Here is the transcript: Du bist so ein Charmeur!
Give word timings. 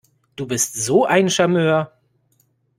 Du 0.35 0.47
bist 0.47 0.73
so 0.83 1.05
ein 1.05 1.29
Charmeur! 1.29 1.93